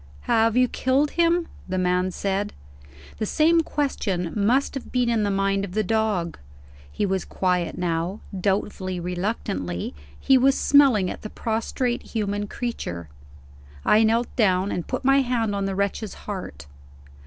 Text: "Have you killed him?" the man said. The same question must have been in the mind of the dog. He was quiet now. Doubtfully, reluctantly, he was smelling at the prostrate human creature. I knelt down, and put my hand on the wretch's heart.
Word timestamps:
"Have 0.21 0.57
you 0.57 0.67
killed 0.67 1.11
him?" 1.11 1.47
the 1.69 1.77
man 1.77 2.09
said. 2.09 2.53
The 3.19 3.27
same 3.27 3.61
question 3.61 4.33
must 4.35 4.73
have 4.73 4.91
been 4.91 5.11
in 5.11 5.21
the 5.21 5.29
mind 5.29 5.63
of 5.63 5.73
the 5.73 5.83
dog. 5.83 6.39
He 6.91 7.05
was 7.05 7.23
quiet 7.23 7.77
now. 7.77 8.19
Doubtfully, 8.35 8.99
reluctantly, 8.99 9.93
he 10.19 10.39
was 10.39 10.57
smelling 10.57 11.11
at 11.11 11.21
the 11.21 11.29
prostrate 11.29 12.01
human 12.01 12.47
creature. 12.47 13.09
I 13.85 14.01
knelt 14.03 14.35
down, 14.35 14.71
and 14.71 14.87
put 14.87 15.05
my 15.05 15.21
hand 15.21 15.53
on 15.53 15.65
the 15.65 15.75
wretch's 15.75 16.15
heart. 16.25 16.65